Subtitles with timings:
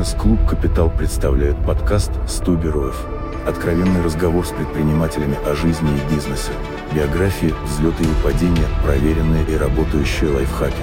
[0.00, 3.06] Бизнес-клуб «Капитал» представляет подкаст «100 героев».
[3.46, 6.52] Откровенный разговор с предпринимателями о жизни и бизнесе.
[6.94, 10.74] Биографии, взлеты и падения, проверенные и работающие лайфхаки.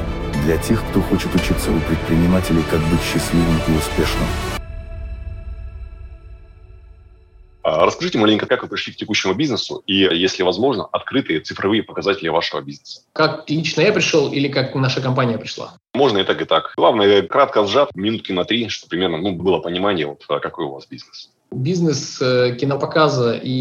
[0.44, 4.57] Для тех, кто хочет учиться у предпринимателей, как быть счастливым и успешным.
[7.98, 12.62] Расскажите маленько, как вы пришли к текущему бизнесу и, если возможно, открытые цифровые показатели вашего
[12.62, 13.02] бизнеса.
[13.12, 15.74] Как лично я пришел или как наша компания пришла?
[15.96, 16.74] Можно и так, и так.
[16.78, 20.74] Главное, кратко сжат, минутки на три, чтобы примерно ну, было понимание, вот, а какой у
[20.74, 21.32] вас бизнес.
[21.50, 23.52] Бизнес э, кинопоказа, и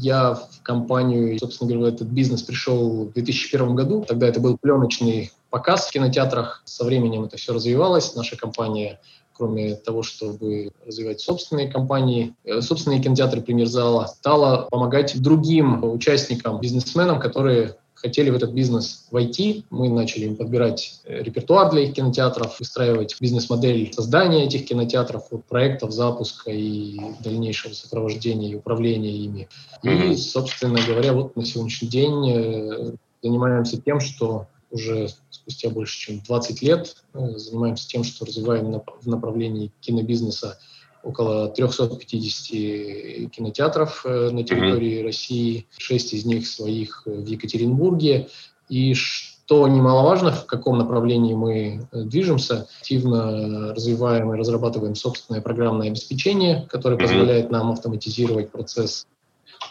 [0.00, 4.04] я в компанию, собственно говоря, этот бизнес пришел в 2001 году.
[4.08, 6.62] Тогда это был пленочный показ в кинотеатрах.
[6.64, 8.16] Со временем это все развивалось.
[8.16, 8.98] Наша компания
[9.36, 16.60] кроме того, чтобы развивать собственные компании, э, собственные кинотеатры «Пример зала», стала помогать другим участникам,
[16.60, 19.64] бизнесменам, которые хотели в этот бизнес войти.
[19.70, 25.44] Мы начали им подбирать э, репертуар для их кинотеатров, выстраивать бизнес-модель создания этих кинотеатров, от
[25.46, 29.48] проектов запуска и дальнейшего сопровождения и управления ими.
[29.82, 36.20] И, собственно говоря, вот на сегодняшний день э, занимаемся тем, что уже спустя больше чем
[36.20, 40.58] 20 лет э, занимаемся тем, что развиваем в направлении кинобизнеса
[41.04, 45.04] около 350 кинотеатров э, на территории mm-hmm.
[45.04, 48.28] России, шесть из них своих в Екатеринбурге.
[48.68, 55.88] И что немаловажно, в каком направлении мы э, движемся, активно развиваем и разрабатываем собственное программное
[55.88, 57.02] обеспечение, которое mm-hmm.
[57.02, 59.06] позволяет нам автоматизировать процесс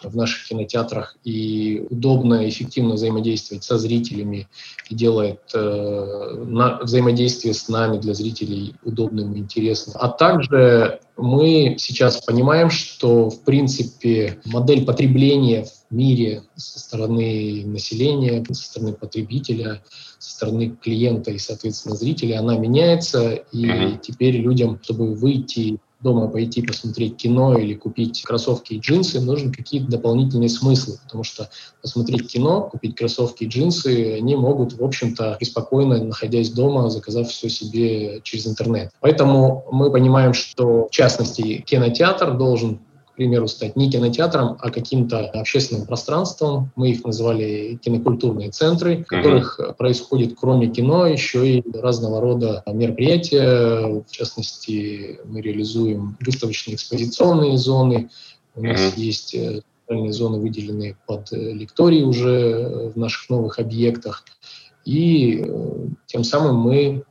[0.03, 4.47] в наших кинотеатрах и удобно, эффективно взаимодействовать со зрителями
[4.89, 9.95] и делает э, на, взаимодействие с нами для зрителей удобным и интересным.
[9.99, 18.43] А также мы сейчас понимаем, что, в принципе, модель потребления в мире со стороны населения,
[18.51, 19.83] со стороны потребителя,
[20.17, 23.99] со стороны клиента и, соответственно, зрителя, она меняется, и mm-hmm.
[24.01, 29.89] теперь людям, чтобы выйти дома пойти посмотреть кино или купить кроссовки и джинсы, нужны какие-то
[29.89, 31.49] дополнительные смыслы, потому что
[31.81, 37.49] посмотреть кино, купить кроссовки и джинсы, они могут, в общем-то, спокойно, находясь дома, заказав все
[37.49, 38.91] себе через интернет.
[38.99, 42.79] Поэтому мы понимаем, что, в частности, кинотеатр должен
[43.13, 46.71] к примеру, стать не кинотеатром, а каким-то общественным пространством.
[46.75, 49.75] Мы их назвали кинокультурные центры, в которых mm-hmm.
[49.75, 54.01] происходит, кроме кино, еще и разного рода мероприятия.
[54.01, 58.09] В частности, мы реализуем выставочные экспозиционные зоны.
[58.55, 58.99] У нас mm-hmm.
[58.99, 64.25] есть э, специальные зоны, выделенные под э, лектории уже э, в наших новых объектах.
[64.85, 65.45] И
[66.07, 67.03] тем самым мы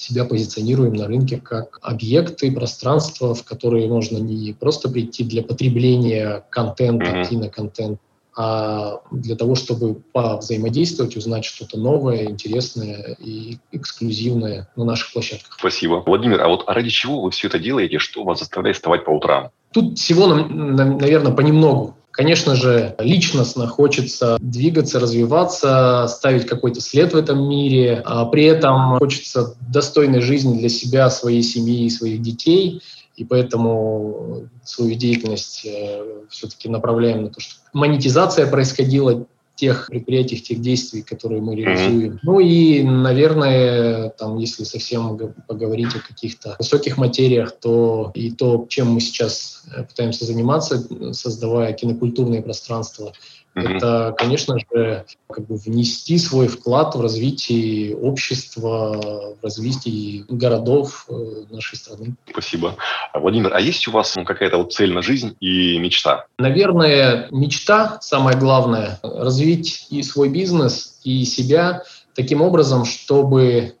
[0.00, 6.44] себя позиционируем на рынке как объекты, пространства, в которые можно не просто прийти для потребления
[6.50, 7.28] контента, mm-hmm.
[7.28, 8.00] киноконтента,
[8.36, 15.56] а для того, чтобы повзаимодействовать, узнать что-то новое, интересное и эксклюзивное на наших площадках.
[15.58, 16.02] Спасибо.
[16.06, 17.98] Владимир, а вот ради чего вы все это делаете?
[17.98, 19.50] Что вас заставляет вставать по утрам?
[19.72, 21.96] Тут всего, наверное, понемногу.
[22.20, 28.02] Конечно же, личностно хочется двигаться, развиваться, ставить какой-то след в этом мире.
[28.04, 32.82] А при этом хочется достойной жизни для себя, своей семьи и своих детей.
[33.16, 39.24] И поэтому свою деятельность э, все-таки направляем на то, чтобы монетизация происходила
[39.60, 42.12] тех предприятиях, тех действий, которые мы реализуем.
[42.12, 42.18] Mm-hmm.
[42.22, 48.92] Ну и, наверное, там, если совсем поговорить о каких-то высоких материях, то и то, чем
[48.92, 50.82] мы сейчас э, пытаемся заниматься,
[51.12, 53.12] создавая кинокультурные пространства,
[53.54, 53.76] Mm-hmm.
[53.76, 61.14] Это, конечно же, как бы внести свой вклад в развитие общества, в развитие городов э,
[61.50, 62.14] нашей страны.
[62.30, 62.76] Спасибо.
[63.12, 66.26] Владимир, а есть у вас ну, какая-то вот цель на жизнь и мечта?
[66.38, 71.82] Наверное, мечта, самое главное, развить и свой бизнес, и себя
[72.14, 73.74] таким образом, чтобы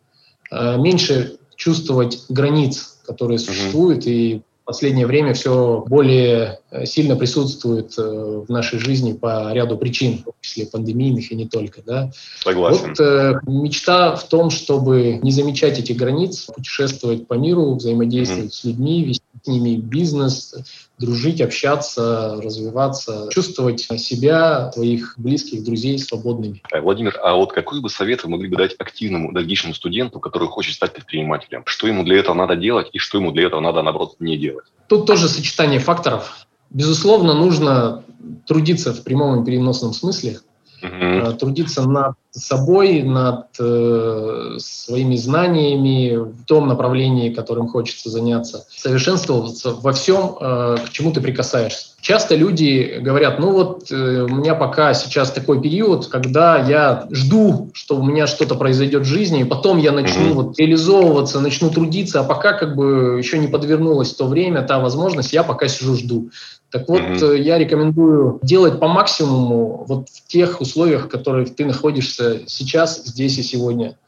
[0.50, 4.10] э, меньше чувствовать границ, которые существуют, mm-hmm.
[4.10, 10.18] и последнее время все более э, сильно присутствует э, в нашей жизни по ряду причин,
[10.18, 11.82] в том числе пандемийных и не только.
[11.84, 12.12] Да?
[12.44, 12.90] Согласен.
[12.90, 18.60] Вот э, мечта в том, чтобы не замечать эти границы, путешествовать по миру, взаимодействовать mm-hmm.
[18.60, 20.54] с людьми, вести с ними бизнес,
[20.98, 26.62] дружить, общаться, развиваться, чувствовать себя, своих близких, друзей свободными.
[26.72, 30.48] Э, Владимир, а вот какой бы совет вы могли бы дать активному дальнейшему студенту, который
[30.48, 31.62] хочет стать предпринимателем?
[31.66, 34.66] Что ему для этого надо делать и что ему для этого надо, наоборот, не делать?
[34.88, 36.46] Тут тоже сочетание факторов.
[36.70, 38.04] Безусловно, нужно
[38.46, 40.40] трудиться в прямом и переносном смысле,
[40.82, 41.32] угу.
[41.32, 49.92] трудиться над собой, над э, своими знаниями в том направлении, которым хочется заняться, совершенствоваться во
[49.92, 51.90] всем, э, к чему ты прикасаешься.
[52.00, 57.70] Часто люди говорят, ну вот э, у меня пока сейчас такой период, когда я жду,
[57.74, 60.34] что у меня что-то произойдет в жизни, и потом я начну mm-hmm.
[60.34, 65.32] вот реализовываться, начну трудиться, а пока как бы еще не подвернулось то время, та возможность,
[65.32, 66.30] я пока сижу жду.
[66.70, 67.40] Так вот, mm-hmm.
[67.40, 73.38] я рекомендую делать по максимуму вот в тех условиях, в которых ты находишься сейчас, здесь
[73.38, 73.98] и сегодня.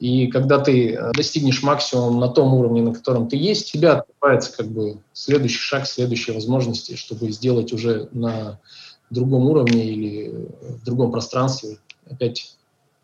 [0.00, 3.98] И когда ты э, достигнешь максимум на том уровне, на котором ты есть, у тебя
[3.98, 8.58] открывается как бы следующий шаг, следующие возможности, чтобы сделать уже на
[9.10, 11.78] другом уровне или в другом пространстве
[12.08, 12.56] опять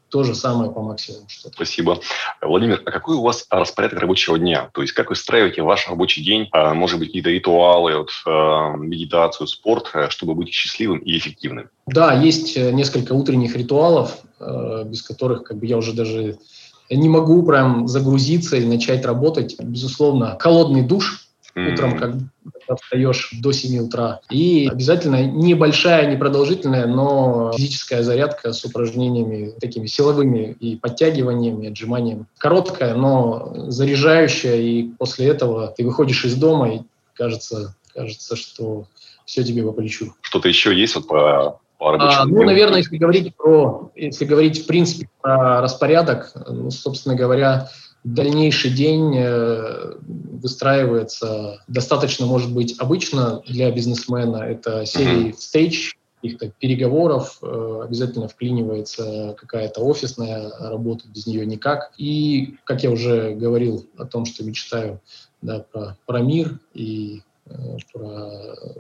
[0.09, 1.27] то же самое по максимуму.
[1.29, 2.01] Что Спасибо.
[2.41, 4.71] Владимир, а какой у вас распорядок рабочего дня?
[4.73, 6.49] То есть как вы строите ваш рабочий день?
[6.53, 11.71] А, может быть, какие-то ритуалы, вот, а, медитацию, спорт, э, чтобы быть счастливым и эффективным?
[11.87, 16.39] Да, есть э, несколько утренних ритуалов, без которых как бы я уже даже
[16.91, 19.57] не могу прям загрузиться и начать работать.
[19.59, 21.26] Безусловно, холодный душ
[21.57, 24.21] утром, когда встаешь до 7 утра.
[24.31, 32.27] И обязательно небольшая, непродолжительная, но физическая зарядка с упражнениями такими силовыми и подтягиваниями, отжиманиями.
[32.39, 36.81] Короткая, но заряжающая, и после этого ты выходишь из дома, и
[37.15, 38.87] кажется, кажется, что
[39.25, 40.13] все тебе по плечу.
[40.21, 45.11] Что-то еще есть вот по а, ну, наверное, если говорить про, если говорить в принципе
[45.21, 47.69] про распорядок, ну, собственно говоря,
[48.15, 54.37] дальнейший день э, выстраивается достаточно, может быть, обычно для бизнесмена.
[54.37, 61.93] Это серии встреч, каких-то переговоров, э, обязательно вклинивается какая-то офисная работа, без нее никак.
[61.99, 65.01] И, как я уже говорил о том, что мечтаю
[65.43, 68.31] да, про, про мир и Э, про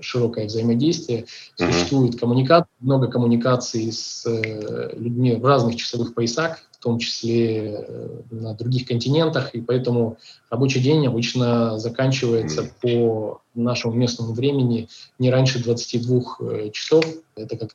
[0.01, 1.21] широкое взаимодействие.
[1.21, 1.73] Mm-hmm.
[1.73, 8.87] Существует коммуникация, много коммуникаций с людьми в разных часовых поясах, том числе э, на других
[8.87, 10.19] континентах, и поэтому
[10.51, 12.71] рабочий день обычно заканчивается mm-hmm.
[12.81, 14.89] по нашему местному времени
[15.19, 17.05] не раньше 22 часов.
[17.35, 17.71] Это как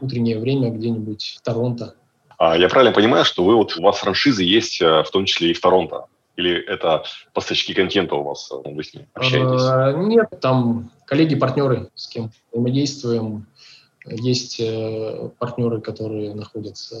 [0.00, 1.94] утреннее время где-нибудь в Торонто.
[2.38, 5.54] А я правильно понимаю, что вы вот у вас франшизы есть в том числе и
[5.54, 6.06] в Торонто?
[6.36, 7.02] Или это
[7.32, 9.62] поставщики контента у вас, э, вы с ними общаетесь?
[9.62, 13.46] А, нет, там коллеги-партнеры, с кем взаимодействуем.
[14.08, 16.96] Есть э, партнеры, которые находятся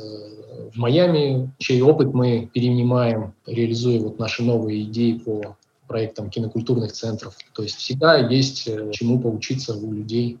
[0.72, 5.56] в Майами, чей опыт мы перенимаем, реализуя вот наши новые идеи по
[5.86, 7.36] проектам кинокультурных центров.
[7.54, 10.38] То есть всегда есть э, чему поучиться у людей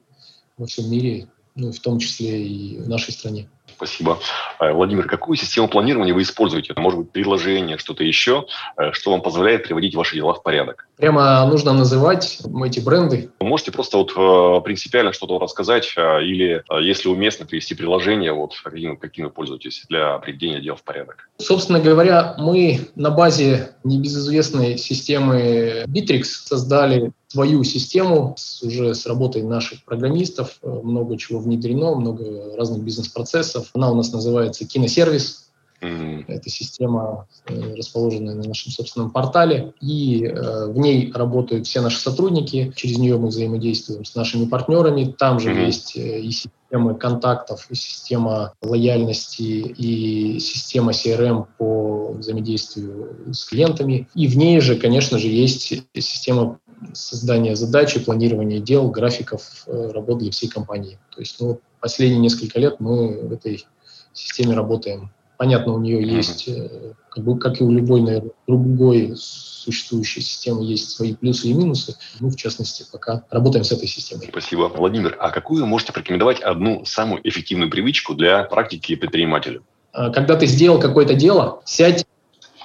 [0.56, 3.48] во всем мире, ну, в том числе и в нашей стране.
[3.76, 4.18] Спасибо.
[4.58, 6.72] Э, Владимир, какую систему планирования вы используете?
[6.72, 8.46] Это может быть приложение, что-то еще,
[8.78, 10.88] э, что вам позволяет приводить ваши дела в порядок?
[10.96, 13.30] Прямо нужно называть эти бренды.
[13.38, 19.26] можете просто вот э, принципиально что-то рассказать, или если уместно, привести приложение, вот каким, каким
[19.26, 21.28] вы пользуетесь для приведения дел в порядок?
[21.38, 29.42] Собственно говоря, мы на базе небезызвестной системы Bittrex создали свою систему с, уже с работой
[29.42, 33.68] наших программистов, много чего внедрено, много разных бизнес-процессов.
[33.74, 35.42] Она у нас называется киносервис.
[35.82, 36.24] Mm-hmm.
[36.28, 42.00] Это система, э, расположенная на нашем собственном портале, и э, в ней работают все наши
[42.00, 42.72] сотрудники.
[42.74, 45.14] Через нее мы взаимодействуем с нашими партнерами.
[45.18, 45.66] Там же mm-hmm.
[45.66, 54.08] есть э, и системы контактов, и система лояльности, и система CRM по взаимодействию с клиентами.
[54.14, 56.58] И в ней же, конечно же, есть система
[56.92, 60.98] создания задач, планирования дел, графиков э, работ для всей компании.
[61.14, 63.66] То есть ну, последние несколько лет мы в этой
[64.12, 65.10] системе работаем.
[65.38, 70.64] Понятно, у нее есть, э, как, бы, как и у любой, наверное, другой существующей системы,
[70.64, 71.96] есть свои плюсы и минусы.
[72.20, 74.28] Мы, в частности, пока работаем с этой системой.
[74.30, 74.70] Спасибо.
[74.74, 79.60] Владимир, а какую вы можете порекомендовать одну самую эффективную привычку для практики предпринимателя?
[79.92, 82.06] А, когда ты сделал какое-то дело, сядь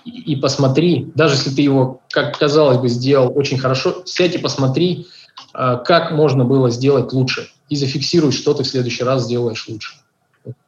[0.06, 5.08] и посмотри, даже если ты его, как казалось бы, сделал очень хорошо, сядь и посмотри,
[5.54, 9.94] а, как можно было сделать лучше, и зафиксируй, что ты в следующий раз сделаешь лучше.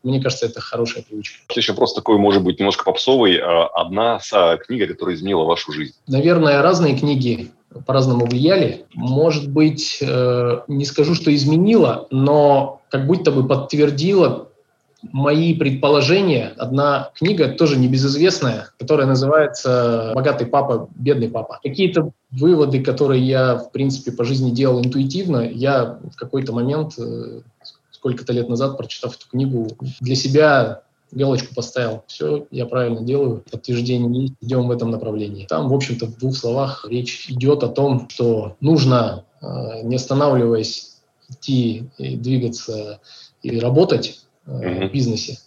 [0.04, 1.40] Мне кажется, это хорошая привычка.
[1.48, 3.38] Следующий вопрос такой, может быть, немножко попсовый.
[3.38, 4.20] А, одна
[4.68, 5.94] книга, которая изменила вашу жизнь?
[6.08, 7.52] Наверное, разные книги
[7.86, 8.86] по-разному влияли.
[8.94, 14.50] Может быть, э, не скажу, что изменила, но как будто бы подтвердила
[15.12, 16.54] мои предположения.
[16.58, 21.60] Одна книга, тоже небезызвестная, которая называется «Богатый папа, бедный папа».
[21.62, 27.42] Какие-то выводы, которые я, в принципе, по жизни делал интуитивно, я в какой-то момент, э,
[27.92, 29.68] сколько-то лет назад, прочитав эту книгу,
[30.00, 30.82] для себя
[31.12, 32.04] галочку поставил.
[32.08, 35.46] Все, я правильно делаю, подтверждение есть, идем в этом направлении.
[35.48, 40.98] Там, в общем-то, в двух словах речь идет о том, что нужно, э, не останавливаясь,
[41.30, 43.00] идти и двигаться
[43.42, 44.90] и работать, mm-hmm.
[44.90, 45.38] в бизнесе.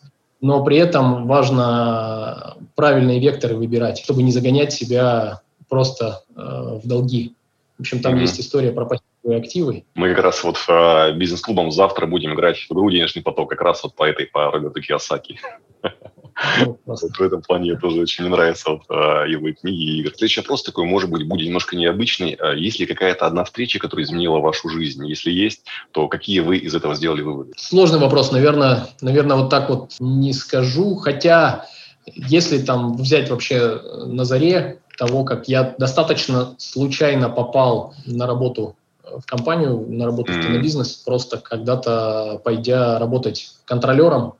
[0.40, 7.34] но при этом важно правильные векторы выбирать, чтобы не загонять себя просто э, в долги.
[7.78, 8.20] В общем, там mm-hmm.
[8.20, 9.84] есть история про пассивные активы.
[9.94, 13.82] Мы как раз вот э, бизнес-клубом завтра будем играть в игру «Денежный поток», как раз
[13.82, 15.40] вот по этой, по Роберту Киосаки.
[16.60, 20.12] Ну, вот в этом плане мне тоже очень нравится вот, э, его книги и игры.
[20.14, 22.32] Следующий вопрос такой, может быть, будет немножко необычный.
[22.34, 25.06] А есть ли какая-то одна встреча, которая изменила вашу жизнь?
[25.06, 27.52] Если есть, то какие вы из этого сделали выводы?
[27.56, 28.32] Сложный вопрос.
[28.32, 30.96] Наверное, наверное вот так вот не скажу.
[30.96, 31.66] Хотя,
[32.04, 39.24] если там взять вообще на заре того, как я достаточно случайно попал на работу в
[39.24, 40.40] компанию, на работу mm-hmm.
[40.40, 44.34] в кинобизнес, просто когда-то пойдя работать контролером,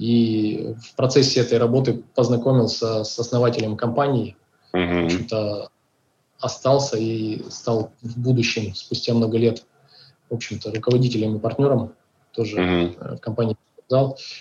[0.00, 4.34] и в процессе этой работы познакомился с основателем компании,
[4.72, 5.02] mm-hmm.
[5.02, 5.68] в общем-то,
[6.40, 9.66] остался и стал в будущем, спустя много лет,
[10.30, 11.92] в общем-то, руководителем и партнером
[12.32, 13.16] тоже mm-hmm.
[13.16, 13.56] в компании.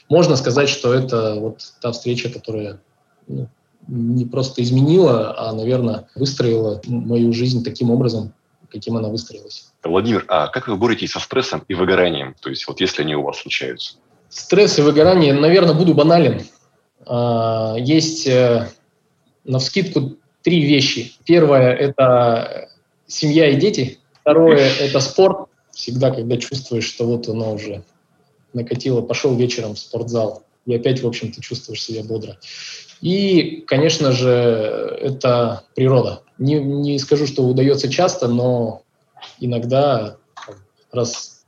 [0.08, 2.80] Можно сказать, что это вот та встреча, которая
[3.28, 3.50] ну,
[3.90, 8.32] не просто изменила, а, наверное, выстроила мою жизнь таким образом,
[8.72, 9.74] каким она выстроилась.
[9.84, 12.34] Владимир, а как вы боретесь со стрессом и выгоранием?
[12.40, 13.98] То есть вот если они у вас случаются?
[14.30, 16.44] Стресс и выгорание, наверное, буду банален.
[17.06, 18.70] А, есть э,
[19.44, 21.14] на вскидку три вещи.
[21.26, 22.70] Первое– это
[23.08, 24.00] семья и дети.
[24.22, 25.50] Второе– это спорт.
[25.72, 27.84] Всегда, когда чувствуешь, что вот оно уже
[28.54, 32.38] накатило, пошел вечером в спортзал, и опять, в общем-то, чувствуешь себя бодро.
[33.02, 34.30] И, конечно же,
[35.02, 36.22] это природа.
[36.38, 38.84] Не, не скажу, что удается часто, но
[39.40, 40.18] иногда
[40.92, 41.39] раз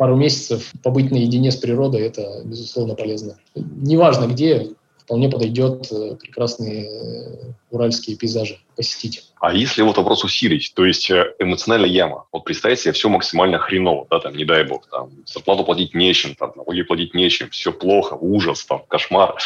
[0.00, 3.36] пару месяцев побыть наедине с природой– это, безусловно, полезно.
[3.54, 9.26] Неважно где, вполне подойдет э, прекрасные э, уральские пейзажи посетить.
[9.40, 13.58] А если вот вопрос усилить, то есть э, эмоциональная яма, вот представьте себе все максимально
[13.58, 17.70] хреново, да, там, не дай бог, там, зарплату платить нечем, там, налоги платить нечем, все
[17.70, 19.36] плохо, ужас, там, кошмар.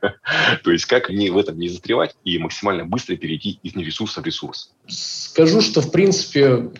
[0.62, 4.24] То есть как не в этом не застревать и максимально быстро перейти из нересурса в
[4.24, 4.70] ресурс?
[4.86, 6.70] Скажу, что, в принципе,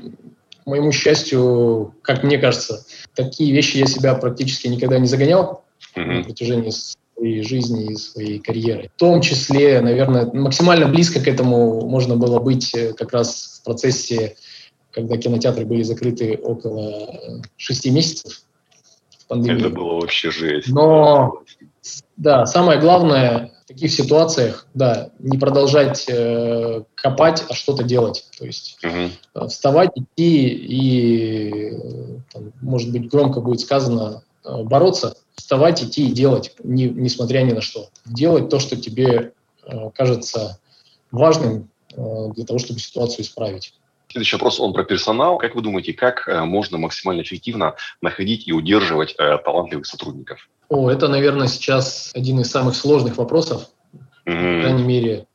[0.65, 5.63] к моему счастью, как мне кажется, такие вещи я себя практически никогда не загонял
[5.95, 8.91] на протяжении своей жизни и своей карьеры.
[8.97, 13.65] В том числе, наверное, максимально близко к этому можно было быть э, как раз в
[13.65, 14.37] процессе,
[14.91, 18.43] когда кинотеатры были закрыты около э, шести месяцев.
[19.29, 19.61] Пандемии.
[19.61, 20.69] Это было вообще жесть.
[20.69, 21.43] Но,
[22.17, 28.27] да, самое главное в таких ситуациях, да, не продолжать э, копать, а что-то делать.
[28.39, 29.49] То есть угу.
[29.49, 31.73] вставать, идти и,
[32.33, 37.61] там, может быть, громко будет сказано, бороться, вставать, идти и делать, не, несмотря ни на
[37.61, 37.89] что.
[38.05, 39.33] Делать то, что тебе
[39.67, 40.59] э, кажется
[41.11, 43.75] важным э, для того, чтобы ситуацию исправить.
[44.09, 45.39] Следующий вопрос, он про персонал.
[45.39, 50.49] Как вы думаете, как э, можно максимально эффективно находить и удерживать э, талантливых сотрудников?
[50.69, 53.69] О, это, наверное, сейчас один из самых сложных вопросов,
[54.27, 54.57] mm-hmm.
[54.57, 55.27] по крайней мере,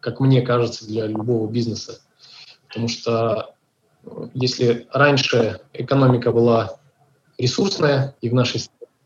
[0.00, 2.00] как мне кажется, для любого бизнеса.
[2.68, 3.54] Потому что
[4.04, 6.78] э, если раньше экономика была
[7.38, 8.60] ресурсная, и в нашей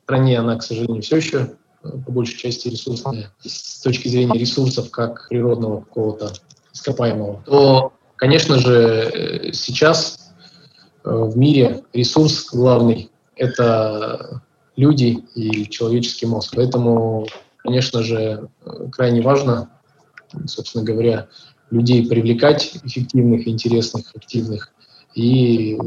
[0.05, 4.91] стране она, к сожалению, все еще э, по большей части ресурсная с точки зрения ресурсов
[4.91, 6.33] как природного какого-то
[6.73, 10.33] ископаемого, то, конечно же, э, сейчас
[11.03, 14.43] в мире ресурс главный– это
[14.81, 16.55] люди и человеческий мозг.
[16.57, 17.27] Поэтому,
[17.59, 18.49] конечно же,
[18.91, 19.71] крайне важно,
[20.47, 21.29] собственно говоря,
[21.71, 24.73] людей привлекать эффективных, интересных, активных
[25.15, 25.79] и,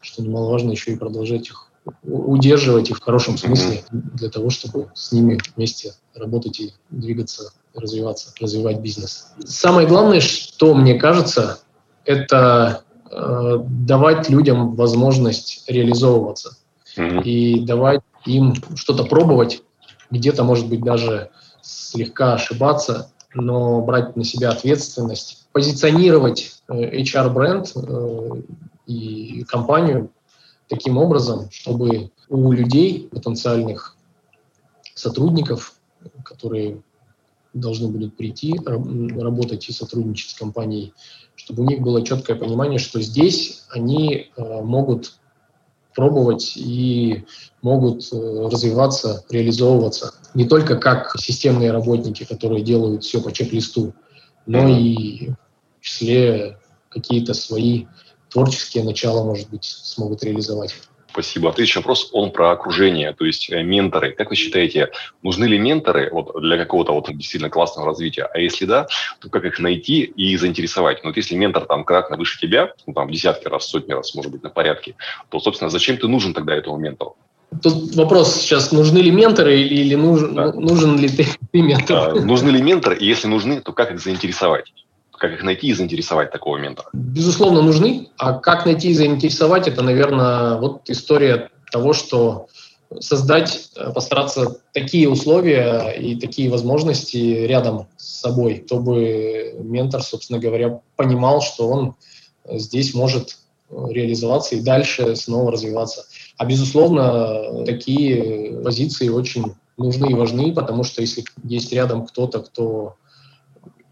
[0.00, 1.68] что немаловажно, еще и продолжать их
[2.04, 8.32] удерживать их в хорошем смысле для того, чтобы с ними вместе работать и двигаться, развиваться,
[8.40, 9.32] развивать бизнес.
[9.44, 11.58] Самое главное, что мне кажется,
[12.04, 16.56] это э, давать людям возможность реализовываться
[16.96, 17.22] mm-hmm.
[17.24, 19.62] и давать им что-то пробовать,
[20.10, 21.30] где-то, может быть, даже
[21.62, 28.42] слегка ошибаться, но брать на себя ответственность, позиционировать э, HR-бренд э,
[28.86, 30.10] и компанию
[30.68, 33.96] таким образом, чтобы у людей, потенциальных
[34.94, 35.74] сотрудников,
[36.24, 36.82] которые
[37.54, 40.94] должны будут прийти, работать и сотрудничать с компанией,
[41.36, 45.18] чтобы у них было четкое понимание, что здесь они э, могут
[45.94, 47.24] пробовать и
[47.60, 50.14] могут э, развиваться, реализовываться.
[50.34, 53.94] Не только как системные работники, которые делают все по чек-листу,
[54.46, 55.30] но и
[55.80, 56.58] в числе
[56.88, 57.86] какие-то свои
[58.28, 60.74] творческие начала, может быть, смогут реализовать.
[61.12, 61.52] Спасибо.
[61.52, 64.12] Следующий вопрос, он про окружение, то есть э, менторы.
[64.12, 64.90] Как вы считаете,
[65.22, 68.30] нужны ли менторы вот, для какого-то вот действительно классного развития?
[68.32, 68.86] А если да,
[69.20, 71.04] то как их найти и заинтересовать?
[71.04, 74.32] Ну, вот если ментор там кратно выше тебя, ну, там десятки раз, сотни раз, может
[74.32, 74.94] быть, на порядке,
[75.28, 77.16] то, собственно, зачем ты нужен тогда этому ментору?
[77.62, 80.52] Тут вопрос сейчас, нужны ли менторы или нужен, да.
[80.54, 81.96] нужен ли ты, ты ментор?
[81.98, 84.72] А, нужны ли менторы, и если нужны, то как их заинтересовать?
[85.22, 86.88] Как их найти и заинтересовать такого ментора?
[86.92, 88.08] Безусловно, нужны.
[88.16, 92.48] А как найти и заинтересовать, это, наверное, вот история того, что
[92.98, 100.80] создать, э, постараться такие условия и такие возможности рядом с собой, чтобы ментор, собственно говоря,
[100.96, 101.94] понимал, что он
[102.50, 103.38] здесь может
[103.70, 106.04] реализоваться и дальше снова развиваться.
[106.36, 112.96] А, безусловно, такие позиции очень нужны и важны, потому что если есть рядом кто-то, кто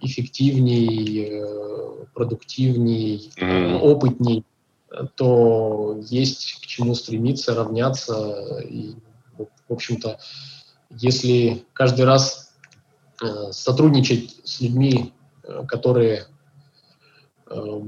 [0.00, 3.78] эффективней, э, продуктивней, mm-hmm.
[3.80, 4.44] опытней,
[5.14, 8.60] то есть к чему стремиться, равняться.
[8.68, 8.94] И,
[9.36, 10.18] в общем-то,
[10.90, 12.52] если каждый раз
[13.22, 15.12] э, сотрудничать с людьми,
[15.66, 16.26] которые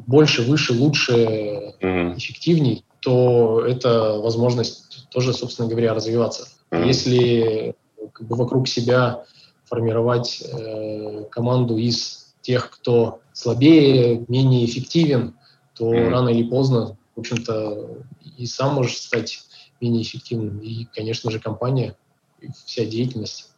[0.07, 2.17] больше, выше, лучше, mm-hmm.
[2.17, 6.49] эффективней, то это возможность тоже, собственно говоря, развиваться.
[6.71, 6.87] Mm-hmm.
[6.87, 7.75] Если
[8.13, 9.25] как бы, вокруг себя
[9.73, 15.35] формировать э, команду из тех, кто слабее, менее эффективен,
[15.75, 16.09] то mm-hmm.
[16.11, 18.03] рано или поздно, в общем-то,
[18.37, 19.41] и сам можешь стать
[19.81, 21.97] менее эффективным, и, конечно же, компания,
[22.67, 23.51] вся деятельность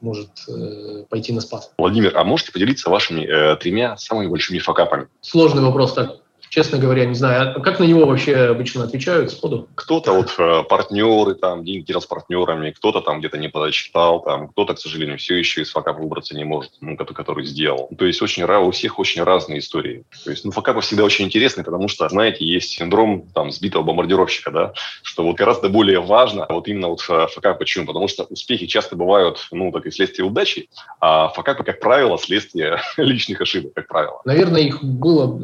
[0.00, 1.72] может э, пойти на спад.
[1.78, 5.08] Владимир, а можете поделиться вашими э, тремя самыми большими факапами?
[5.20, 7.54] Сложный вопрос, так честно говоря, не знаю.
[7.56, 9.68] А как на него вообще обычно отвечают сходу?
[9.74, 14.74] Кто-то вот э, партнеры, там, деньги с партнерами, кто-то там где-то не подосчитал, там, кто-то,
[14.74, 17.88] к сожалению, все еще из факапа выбраться не может, ну, который, который сделал.
[17.96, 20.04] То есть очень у всех очень разные истории.
[20.24, 24.50] То есть, ну, факапы всегда очень интересны, потому что, знаете, есть синдром там сбитого бомбардировщика,
[24.50, 24.72] да,
[25.02, 27.58] что вот гораздо более важно вот именно вот э, факап.
[27.58, 27.86] Почему?
[27.86, 30.68] Потому что успехи часто бывают, ну, так и следствие удачи,
[31.00, 34.20] а факапы, как правило, следствие личных ошибок, как правило.
[34.24, 35.38] Наверное, их было,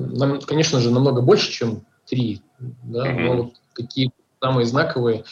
[0.47, 2.43] конечно же, намного больше, чем три,
[2.83, 3.21] да, mm-hmm.
[3.21, 5.25] но вот какие самые знаковые.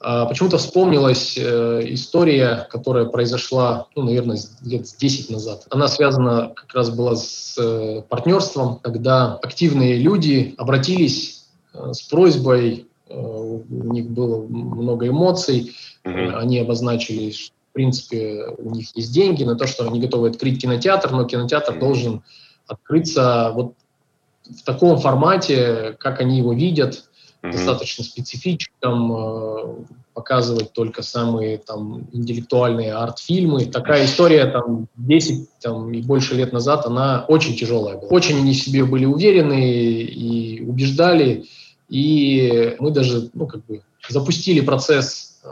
[0.00, 5.66] А, почему-то вспомнилась э, история, которая произошла, ну, наверное, лет с 10 назад.
[5.70, 12.86] Она связана как раз была с э, партнерством, когда активные люди обратились э, с просьбой,
[13.08, 16.34] э, у них было много эмоций, mm-hmm.
[16.34, 20.60] они обозначили, что, в принципе, у них есть деньги на то, что они готовы открыть
[20.60, 21.80] кинотеатр, но кинотеатр mm-hmm.
[21.80, 22.22] должен
[22.68, 23.74] открыться вот
[24.50, 27.04] в таком формате, как они его видят,
[27.42, 27.52] mm-hmm.
[27.52, 29.76] достаточно специфическом, э,
[30.14, 33.66] показывать только самые там интеллектуальные арт-фильмы.
[33.66, 38.08] Такая история там 10 там, и больше лет назад, она очень тяжелая была.
[38.08, 39.70] Очень они в себе были уверены
[40.02, 41.44] и убеждали,
[41.88, 45.48] и мы даже ну, как бы запустили процесс э,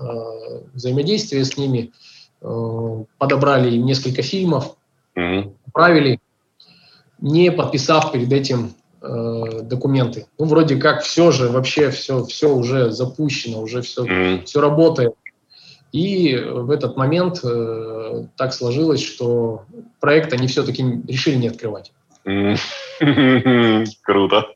[0.75, 1.93] взаимодействия с ними,
[2.41, 4.77] э, подобрали им несколько фильмов,
[5.17, 5.53] mm-hmm.
[5.73, 6.19] правили,
[7.21, 10.27] не подписав перед этим э, документы.
[10.39, 14.45] Ну, вроде как все же, вообще все, все уже запущено, уже все, mm-hmm.
[14.45, 15.15] все работает.
[15.93, 19.65] И в этот момент э, так сложилось, что
[20.01, 21.93] проект они все-таки решили не открывать.
[24.03, 24.47] Круто.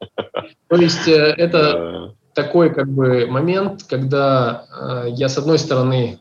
[0.68, 6.18] То есть э, это такой как бы момент, когда э, я с одной стороны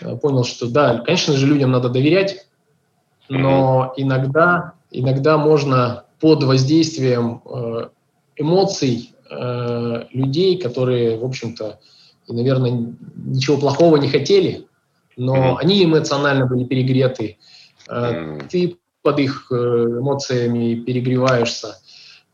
[0.00, 2.46] э, понял, что да, конечно же людям надо доверять,
[3.28, 7.88] но иногда, иногда можно под воздействием э,
[8.36, 11.80] эмоций э, людей, которые, в общем-то,
[12.28, 14.66] наверное, ничего плохого не хотели,
[15.16, 15.56] но mm-hmm.
[15.58, 17.38] они эмоционально были перегреты.
[17.88, 18.48] Mm-hmm.
[18.48, 21.78] Ты под их эмоциями перегреваешься.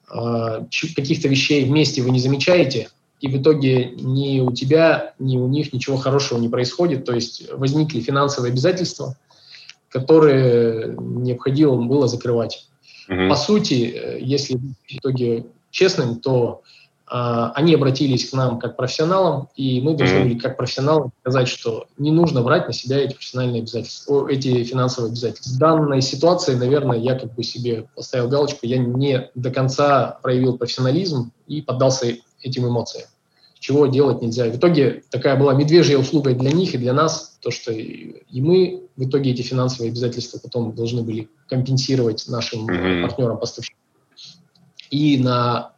[0.09, 5.72] Каких-то вещей вместе вы не замечаете, и в итоге ни у тебя, ни у них
[5.72, 7.05] ничего хорошего не происходит.
[7.05, 9.16] То есть возникли финансовые обязательства,
[9.88, 12.68] которые необходимо было закрывать.
[13.09, 13.29] Угу.
[13.29, 16.62] По сути, э, если в итоге честным, то
[17.09, 21.87] а, они обратились к нам как профессионалам, и мы должны были как профессионалы сказать, что
[21.99, 25.55] не нужно брать на себя эти профессиональные обязательства, эти финансовые обязательства.
[25.55, 30.59] В данной ситуации, наверное, я как бы себе поставил галочку, я не до конца проявил
[30.59, 33.07] профессионализм и поддался этим эмоциям
[33.66, 34.48] чего делать нельзя.
[34.48, 38.85] В итоге такая была медвежья услуга для них и для нас, то, что и мы
[38.94, 43.02] в итоге эти финансовые обязательства потом должны были компенсировать нашим mm-hmm.
[43.02, 43.81] партнерам-поставщикам.
[44.90, 45.72] И на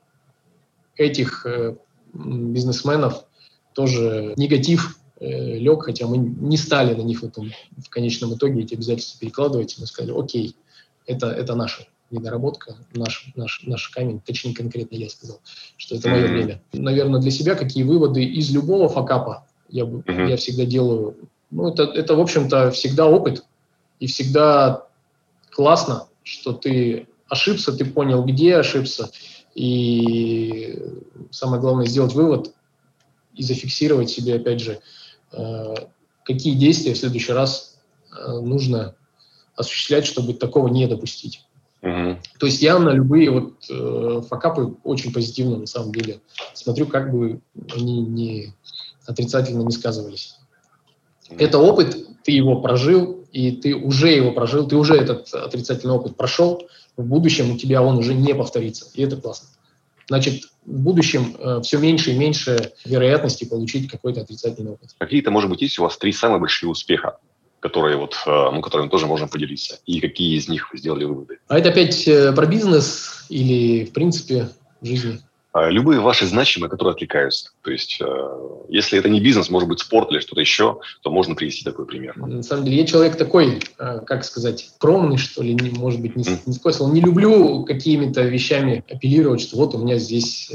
[0.96, 1.76] этих э,
[2.12, 3.24] бизнесменов
[3.72, 8.64] тоже негатив э, лег, хотя мы не стали на них в, этом, в конечном итоге
[8.64, 9.76] эти обязательства перекладывать.
[9.78, 10.54] Мы сказали, окей,
[11.06, 15.40] это, это наше недоработка, наш, наш, наш камень, точнее конкретно я сказал,
[15.76, 16.62] что это мое время.
[16.72, 20.28] Наверное, для себя какие выводы из любого факапа я, mm-hmm.
[20.30, 21.16] я всегда делаю.
[21.50, 23.44] Ну, это, это, в общем-то, всегда опыт,
[24.00, 24.86] и всегда
[25.50, 29.10] классно, что ты ошибся, ты понял, где ошибся,
[29.54, 30.78] и
[31.30, 32.54] самое главное сделать вывод
[33.34, 34.80] и зафиксировать себе, опять же,
[35.32, 35.74] э,
[36.24, 37.78] какие действия в следующий раз
[38.10, 38.94] э, нужно
[39.56, 41.44] осуществлять, чтобы такого не допустить.
[41.82, 42.18] Угу.
[42.38, 46.20] То есть я на любые вот э, факапы очень позитивно на самом деле
[46.54, 47.40] смотрю, как бы
[47.74, 48.54] они не
[49.06, 50.36] отрицательно не сказывались.
[51.30, 56.16] Это опыт, ты его прожил, и ты уже его прожил, ты уже этот отрицательный опыт
[56.16, 59.48] прошел, в будущем у тебя он уже не повторится, и это классно.
[60.08, 64.90] Значит, в будущем э, все меньше и меньше вероятности получить какой-то отрицательный опыт.
[64.98, 67.18] Какие-то, может быть, есть у вас три самых большие успеха,
[67.60, 71.38] которые вот, э, ну, которыми тоже можно поделиться, и какие из них вы сделали выводы?
[71.48, 75.20] А это опять э, про бизнес или, в принципе, в жизни?
[75.52, 77.50] А, любые ваши значимые, которые отвлекаются.
[77.62, 78.04] То есть, э,
[78.68, 82.16] если это не бизнес, может быть, спорт или что-то еще, то можно привести такой пример.
[82.16, 86.24] На самом деле, я человек такой, как сказать, скромный, что ли, не, может быть, не,
[86.46, 86.92] не скосил.
[86.92, 90.52] Не люблю какими-то вещами апеллировать, что вот у меня здесь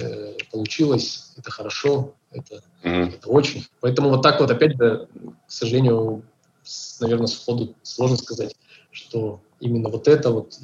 [0.51, 3.15] получилось, это хорошо, это, mm-hmm.
[3.15, 3.65] это очень.
[3.81, 5.07] Поэтому вот так вот, опять к
[5.47, 6.23] сожалению,
[6.99, 8.55] наверное, сходу сложно сказать,
[8.91, 10.57] что именно вот это вот,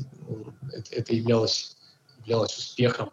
[0.73, 1.77] это, это являлось,
[2.19, 3.12] являлось успехом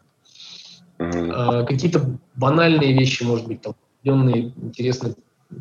[0.99, 1.67] Mm-hmm.
[1.67, 5.15] какие-то банальные вещи, может быть, там, определенные интересные,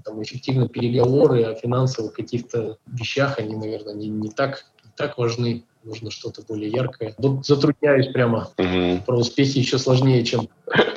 [0.05, 5.65] там, эффективные переговоры о финансовых каких-то вещах, они, наверное, не, не, так, не так важны.
[5.86, 7.13] Нужно что-то более яркое.
[7.19, 8.50] Вот затрудняюсь прямо.
[8.58, 9.04] Угу.
[9.06, 10.50] Про успехи еще сложнее, чем...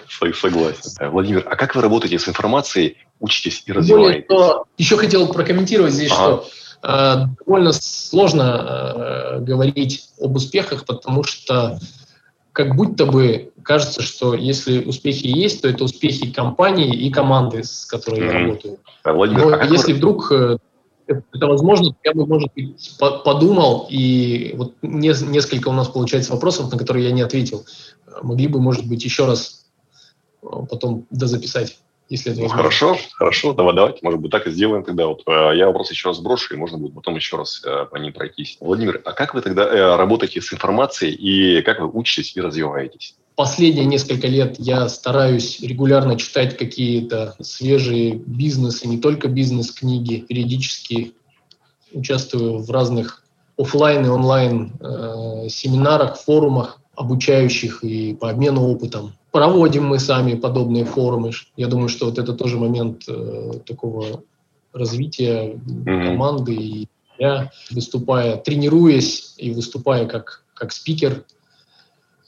[0.09, 1.11] Согласен.
[1.11, 4.27] Владимир, а как вы работаете с информацией, учитесь и развиваетесь?
[4.27, 6.43] Более, то, еще хотел прокомментировать здесь, ага.
[6.43, 6.49] что
[6.83, 11.79] э, довольно сложно э, говорить об успехах, потому что
[12.53, 17.85] как будто бы кажется, что если успехи есть, то это успехи компании и команды, с
[17.85, 18.33] которой mm-hmm.
[18.33, 18.79] я работаю.
[19.05, 19.99] А, Владимир, Но а если вы...
[19.99, 20.57] вдруг э,
[21.09, 22.51] это возможно, я бы, может
[22.99, 27.65] подумал, и вот несколько у нас получается вопросов, на которые я не ответил.
[28.23, 29.67] Могли бы, может быть, еще раз
[30.43, 34.83] э, потом дозаписать если это ну, Хорошо, хорошо, давай, давайте, может быть, так и сделаем
[34.83, 35.07] тогда.
[35.09, 37.97] Вот э, я вопрос еще раз брошу, и можно будет потом еще раз э, по
[37.97, 38.57] ним пройтись.
[38.61, 43.15] Владимир, а как вы тогда работаете с информацией и как вы учитесь и развиваетесь?
[43.39, 51.15] Последние несколько лет я стараюсь регулярно читать какие-то свежие бизнесы, не только бизнес-книги, периодически
[51.93, 53.23] участвую в разных
[53.57, 59.13] офлайн и онлайн э, семинарах, форумах, обучающих и по обмену опытом.
[59.31, 61.31] Проводим мы сами подобные форумы.
[61.57, 64.25] Я думаю, что вот это тоже момент э, такого
[64.73, 66.07] развития mm-hmm.
[66.07, 66.55] команды.
[66.55, 66.89] И
[67.21, 71.25] я, выступая, тренируясь и выступая как, как спикер,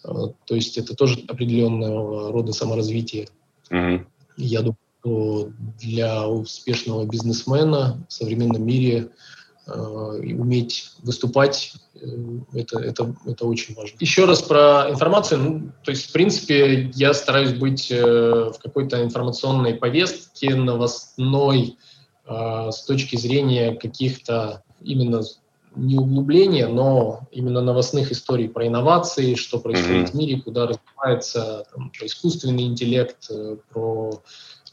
[0.02, 3.28] то есть это тоже определенного рода саморазвитие.
[3.70, 4.06] Mm-hmm.
[4.36, 9.10] Я думаю, что для успешного бизнесмена в современном мире
[9.66, 12.06] э, уметь выступать Э,
[12.54, 13.96] это, это, это очень важно.
[14.00, 15.40] Еще раз про информацию.
[15.40, 21.76] Ну, то есть, в принципе, я стараюсь быть э, в какой-то информационной повестке новостной
[22.26, 25.22] э, с точки зрения каких-то именно
[25.76, 30.12] не углубления, но именно новостных историй про инновации, что происходит mm-hmm.
[30.12, 33.30] в мире, куда развивается там, про искусственный интеллект,
[33.72, 34.20] про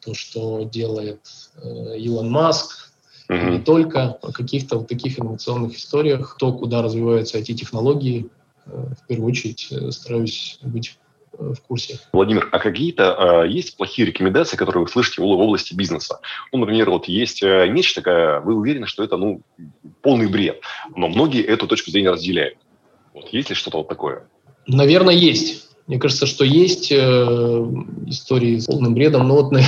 [0.03, 1.21] то, что делает
[1.62, 2.88] э, Илон Маск,
[3.29, 3.51] Mm-hmm.
[3.51, 8.29] Не только о каких-то вот таких инновационных историях, то, куда развиваются IT-технологии,
[8.65, 11.06] э, в первую очередь э, стараюсь быть э,
[11.38, 12.00] в курсе.
[12.13, 16.19] Владимир, а какие-то э, есть плохие рекомендации, которые вы слышите в, области бизнеса?
[16.52, 19.41] Ну, например, вот есть э, нечто такое, вы уверены, что это ну
[20.02, 20.62] полный бред,
[20.95, 22.58] но многие эту точку зрения разделяют.
[23.13, 24.28] Вот есть ли что-то вот такое?
[24.67, 25.67] Наверное, есть.
[25.88, 26.95] Мне кажется, что есть э,
[28.08, 29.62] истории с полным бредом, но вот на,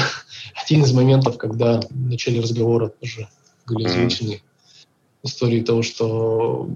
[0.61, 3.27] один из моментов, когда в начале разговора тоже
[3.67, 5.23] были озвучены mm-hmm.
[5.23, 6.67] истории того, что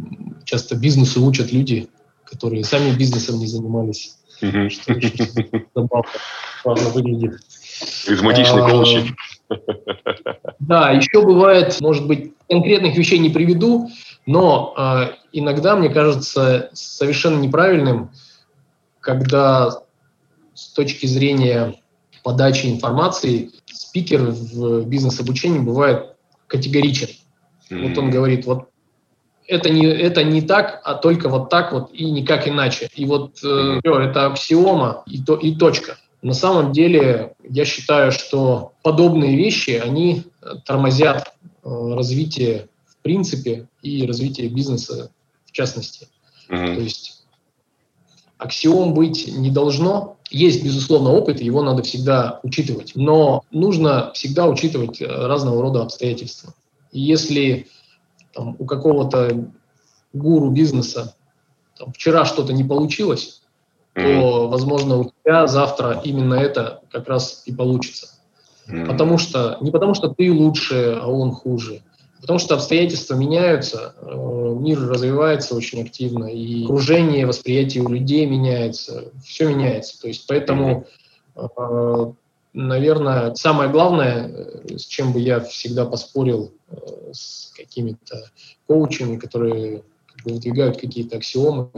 [0.46, 1.90] часто бизнесу учат люди,
[2.26, 4.16] которые сами бизнесом не занимались.
[4.42, 4.70] Mm-hmm.
[4.70, 6.08] Что
[6.64, 7.40] забавно выглядит.
[8.06, 9.18] Харизматичный а, коучинг.
[10.60, 13.90] Да, еще бывает, может быть, конкретных вещей не приведу,
[14.26, 18.12] но э, иногда, мне кажется, совершенно неправильным,
[19.00, 19.82] когда
[20.54, 21.76] с точки зрения
[22.24, 26.16] подачи информации спикер в бизнес-обучении бывает
[26.48, 27.10] категоричен.
[27.70, 27.88] Mm-hmm.
[27.90, 28.70] Вот он говорит, вот
[29.48, 32.90] это не, это не так, а только вот так вот и никак иначе.
[32.96, 35.98] И вот э, это аксиома и, то, и точка.
[36.22, 40.24] На самом деле я считаю, что подобные вещи, они
[40.66, 45.12] тормозят э, развитие в принципе и развитие бизнеса
[45.46, 46.08] в частности.
[46.50, 46.76] Mm-hmm.
[46.76, 47.24] То есть
[48.38, 50.18] аксиом быть не должно.
[50.30, 52.94] Есть, безусловно, опыт, его надо всегда учитывать.
[52.96, 56.54] Но нужно всегда учитывать э, разного рода обстоятельства.
[56.92, 57.68] И если
[58.34, 59.46] там, у какого-то
[60.14, 61.16] гуру бизнеса
[61.78, 63.42] там, вчера что-то не получилось,
[63.94, 68.10] то, возможно, у тебя завтра именно это как раз и получится.
[68.68, 68.86] Mm-hmm.
[68.86, 71.82] Потому что, не потому что ты лучше, а он хуже.
[72.22, 79.12] Потому что обстоятельства меняются, э, мир развивается очень активно, и окружение, восприятие у людей меняется,
[79.26, 80.00] все меняется.
[80.00, 80.86] То есть поэтому,
[82.54, 86.54] наверное, самое главное, э, с чем бы я всегда поспорил
[87.12, 88.32] с какими-то
[88.68, 89.84] коучами, которые
[90.24, 91.70] выдвигают какие-то аксиомы,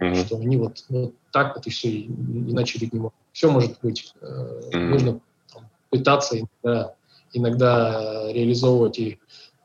[0.00, 0.26] mm-hmm.
[0.26, 3.14] что они вот, вот так вот и все, иначе быть не могут.
[3.32, 4.12] Все может быть.
[4.20, 4.78] Mm-hmm.
[4.78, 5.20] Нужно
[5.52, 6.94] там, пытаться иногда,
[7.32, 9.18] иногда реализовывать и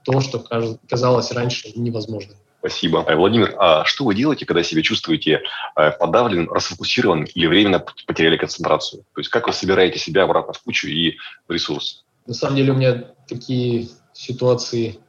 [0.04, 0.40] то, что
[0.90, 2.38] казалось раньше невозможным.
[2.62, 3.04] Спасибо.
[3.08, 5.42] Э, Владимир, а что вы делаете, когда себя чувствуете
[5.76, 9.02] э, подавленным, расфокусированным или временно потеряли концентрацию?
[9.16, 12.06] То есть как вы собираете себя обратно в кучу и в ресурс?
[12.28, 15.00] На самом деле у меня такие ситуации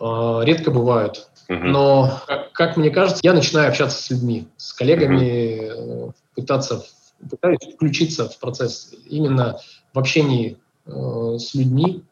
[0.00, 1.26] э, редко бывают.
[1.48, 1.64] Угу.
[1.64, 6.14] Но, как, как мне кажется, я начинаю общаться с людьми, с коллегами, угу.
[6.36, 6.84] пытаться
[7.28, 9.58] пытаюсь включиться в процесс именно
[9.92, 12.04] в общении э, с людьми,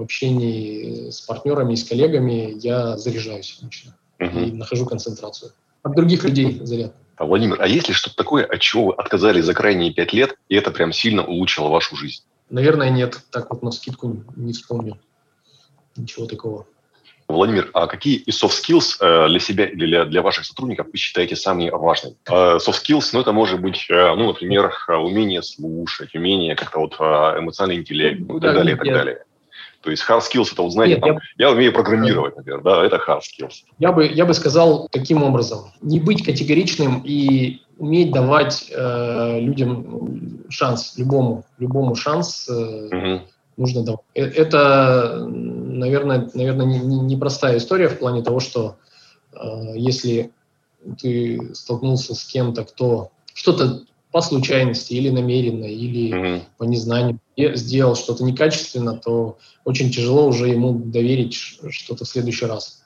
[0.00, 4.38] в общении с партнерами и с коллегами я заряжаюсь лично угу.
[4.40, 5.52] и нахожу концентрацию.
[5.82, 6.94] От других людей заряд.
[7.16, 10.36] А, Владимир, а есть ли что-то такое, от чего вы отказались за крайние пять лет,
[10.48, 12.22] и это прям сильно улучшило вашу жизнь?
[12.48, 13.20] Наверное, нет.
[13.30, 14.98] Так вот на скидку не вспомню.
[15.96, 16.66] Ничего такого.
[17.28, 20.98] Владимир, а какие из soft skills э, для себя или для, для ваших сотрудников вы
[20.98, 22.16] считаете самыми важными?
[22.26, 26.94] Э, soft skills, ну, это может быть, э, ну, например, умение слушать, умение как-то вот
[26.94, 29.24] эмоциональный интеллект, ну, и так далее, и так далее.
[29.82, 31.46] То есть hard skills это вот знаете, Нет, там, я...
[31.46, 33.64] я умею программировать, например, да, это hard skills.
[33.78, 40.44] Я бы, я бы сказал таким образом, не быть категоричным и уметь давать э, людям
[40.50, 43.22] шанс, любому, любому шанс э, угу.
[43.56, 44.00] нужно давать.
[44.14, 48.76] Э, это, наверное, наверное, непростая не, не история в плане того, что
[49.32, 49.38] э,
[49.76, 50.30] если
[51.00, 56.42] ты столкнулся с кем-то, кто что-то по случайности или намеренно, или mm-hmm.
[56.58, 57.18] по незнанию
[57.54, 61.34] сделал что-то некачественно, то очень тяжело уже ему доверить
[61.70, 62.80] что-то в следующий раз.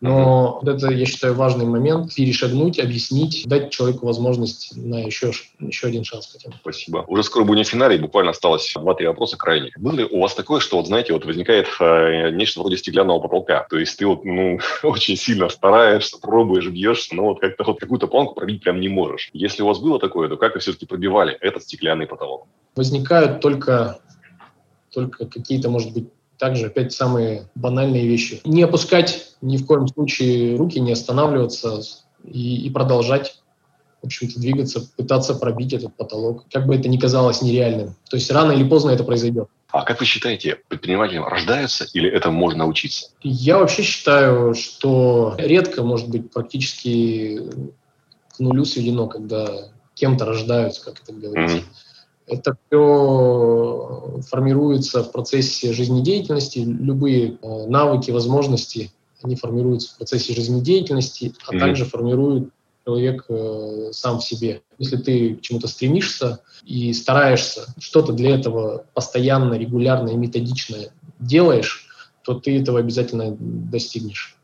[0.00, 5.88] Но вот это, я считаю, важный момент– перешагнуть, объяснить, дать человеку возможность на еще, еще
[5.88, 6.56] один шанс хотя бы.
[6.60, 7.04] Спасибо.
[7.08, 9.76] Уже скоро будем в финале, буквально осталось два-три вопроса крайних.
[9.78, 13.66] Было ли у вас такое, что, вот знаете, вот возникает э, нечто вроде стеклянного потолка?
[13.68, 18.06] То есть ты вот, ну, очень сильно стараешься, пробуешь, бьешься, но вот как-то вот какую-то
[18.06, 19.30] планку пробить прям не можешь.
[19.32, 22.46] Если у вас было такое, то как вы все-таки пробивали этот стеклянный потолок?
[22.78, 23.98] Возникают только,
[24.94, 28.40] только какие-то, может быть, также опять самые банальные вещи.
[28.44, 31.80] Не опускать ни в коем случае руки, не останавливаться
[32.22, 33.42] и, и продолжать
[34.00, 37.96] в общем-то, двигаться, пытаться пробить этот потолок, как бы это ни казалось нереальным.
[38.08, 39.48] То есть рано или поздно это произойдет.
[39.72, 43.08] А как вы считаете, предприниматели рождаются или это можно научиться?
[43.22, 47.40] Я вообще считаю, что редко, может быть, практически
[48.36, 49.48] к нулю сведено, когда
[49.94, 51.56] кем-то рождаются, как это говорится.
[51.56, 51.87] Mm-hmm.
[52.28, 61.34] Это все формируется в процессе жизнедеятельности, любые э, навыки, возможности, они формируются в процессе жизнедеятельности,
[61.46, 61.58] а mm-hmm.
[61.58, 62.50] также формирует
[62.84, 64.62] человек э, сам в себе.
[64.78, 70.76] Если ты к чему-то стремишься и стараешься, что-то для этого постоянно, регулярно и методично
[71.18, 71.86] делаешь,
[72.22, 74.36] то ты этого обязательно достигнешь.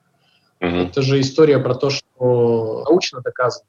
[0.61, 0.89] Mm-hmm.
[0.89, 3.67] Это же история про то, что научно доказано,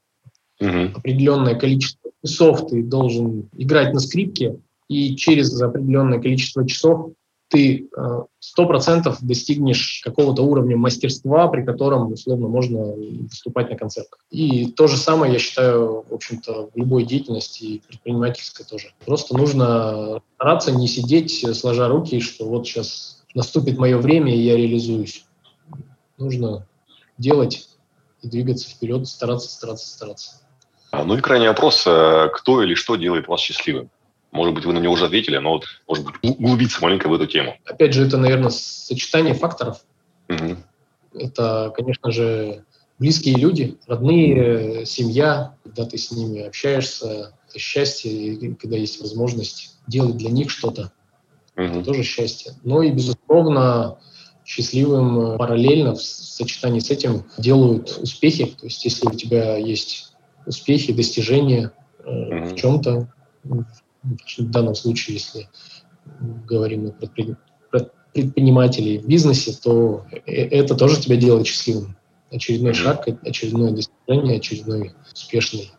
[0.60, 0.98] угу.
[0.98, 7.12] определенное количество часов ты должен играть на скрипке, и через определенное количество часов
[7.48, 14.20] ты э, сто процентов достигнешь какого-то уровня мастерства, при котором, условно, можно выступать на концертах.
[14.32, 18.94] И то же самое, я считаю, в общем-то, в любой деятельности, предпринимательской тоже.
[19.06, 24.58] Просто нужно стараться не сидеть, сложа руки, что вот сейчас наступит мое время, и я
[24.58, 25.26] реализуюсь.
[26.18, 26.68] Нужно
[27.18, 27.70] делать
[28.22, 30.42] и двигаться вперед, стараться, стараться, стараться.
[30.96, 33.90] А, ну и крайний вопрос, э, кто или что делает вас счастливым?
[34.32, 37.26] Может быть, вы на него уже ответили, но вот, может быть, углубиться маленько в эту
[37.26, 37.56] тему.
[37.66, 39.80] Опять же, это, наверное, сочетание факторов.
[40.30, 40.58] Угу.
[41.14, 42.66] Это, конечно же,
[43.00, 50.18] близкие люди, родные, семья, когда ты с ними общаешься, это счастье, когда есть возможность делать
[50.18, 50.92] для них что-то,
[51.56, 51.64] угу.
[51.64, 52.54] это тоже счастье.
[52.64, 54.00] Но и, безусловно,
[54.46, 58.46] счастливым параллельно в сочетании с этим делают успехи.
[58.46, 60.15] То есть, если у тебя есть
[60.46, 61.72] успехи, достижения
[62.04, 62.50] mm-hmm.
[62.50, 63.08] в чем-то.
[63.44, 65.50] В данном случае, если
[66.48, 66.92] говорим
[67.72, 71.98] про предпринимателей в бизнесе, то э, это тоже тебя делает счастливым.
[72.32, 72.76] Очередной mm-hmm.
[72.76, 75.72] шаг, очередное достижение, очередной успешный,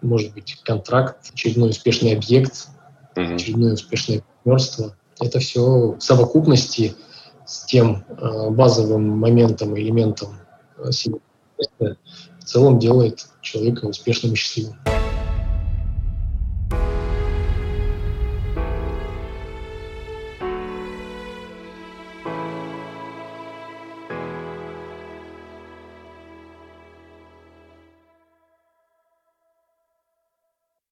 [0.00, 2.68] может быть, контракт, очередной успешный объект,
[3.14, 3.34] mm-hmm.
[3.34, 4.96] очередное успешное партнерство.
[5.20, 6.94] Это все в совокупности
[7.46, 10.36] с тем э, базовым моментом, элементом
[10.78, 10.90] э,
[12.42, 14.76] в целом делает человека успешным и счастливым.